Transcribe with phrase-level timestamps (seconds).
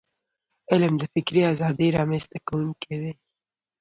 [0.71, 3.13] علم د فکري ازادی رامنځته کونکی دی.